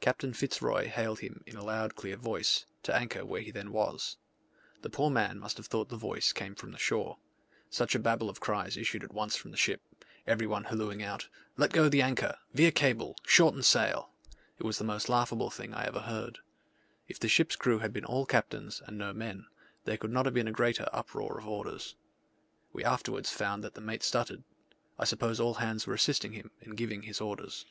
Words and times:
Captain 0.00 0.32
Fitz 0.32 0.62
Roy 0.62 0.86
hailed 0.86 1.18
him, 1.18 1.42
in 1.44 1.56
a 1.56 1.64
loud 1.64 1.96
clear 1.96 2.16
voice, 2.16 2.66
to 2.84 2.94
anchor 2.94 3.26
where 3.26 3.40
he 3.40 3.50
then 3.50 3.72
was. 3.72 4.16
The 4.82 4.88
poor 4.88 5.10
man 5.10 5.40
must 5.40 5.56
have 5.56 5.66
thought 5.66 5.88
the 5.88 5.96
voice 5.96 6.32
came 6.32 6.54
from 6.54 6.70
the 6.70 6.78
shore: 6.78 7.18
such 7.68 7.92
a 7.96 7.98
Babel 7.98 8.30
of 8.30 8.38
cries 8.38 8.76
issued 8.76 9.02
at 9.02 9.12
once 9.12 9.34
from 9.34 9.50
the 9.50 9.56
ship 9.56 9.82
every 10.24 10.46
one 10.46 10.62
hallooing 10.66 11.02
out, 11.02 11.26
"Let 11.56 11.72
go 11.72 11.88
the 11.88 12.00
anchor! 12.00 12.38
veer 12.54 12.70
cable! 12.70 13.16
shorten 13.26 13.64
sail!" 13.64 14.10
It 14.56 14.62
was 14.62 14.78
the 14.78 14.84
most 14.84 15.08
laughable 15.08 15.50
thing 15.50 15.74
I 15.74 15.84
ever 15.84 16.02
heard. 16.02 16.38
If 17.08 17.18
the 17.18 17.26
ship's 17.28 17.56
crew 17.56 17.80
had 17.80 17.92
been 17.92 18.04
all 18.04 18.24
captains, 18.24 18.80
and 18.86 18.96
no 18.96 19.12
men, 19.12 19.46
there 19.82 19.96
could 19.96 20.12
not 20.12 20.26
have 20.26 20.34
been 20.34 20.46
a 20.46 20.52
greater 20.52 20.88
uproar 20.92 21.40
of 21.40 21.48
orders. 21.48 21.96
We 22.72 22.84
afterwards 22.84 23.30
found 23.32 23.64
that 23.64 23.74
the 23.74 23.80
mate 23.80 24.04
stuttered: 24.04 24.44
I 24.96 25.02
suppose 25.06 25.40
all 25.40 25.54
hands 25.54 25.88
were 25.88 25.94
assisting 25.94 26.34
him 26.34 26.52
in 26.60 26.76
giving 26.76 27.02
his 27.02 27.20
orders. 27.20 27.66